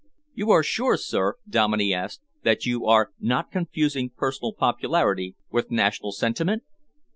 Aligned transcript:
"You 0.33 0.49
are 0.49 0.63
sure, 0.63 0.97
sir," 0.97 1.35
Dominey 1.47 1.93
asked, 1.93 2.21
"that 2.41 2.65
you 2.65 2.87
are 2.87 3.11
not 3.19 3.51
confusing 3.51 4.09
personal 4.09 4.51
popularity 4.51 5.35
with 5.51 5.69
national 5.69 6.11
sentiment?" 6.13 6.63